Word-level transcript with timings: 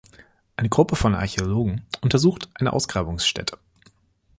Eine 0.55 0.67
Gruppe 0.69 0.95
von 0.95 1.13
Archäologen 1.13 1.85
untersucht 2.01 2.49
eine 2.55 2.73
Ausgrabungsstätte. 2.73 3.59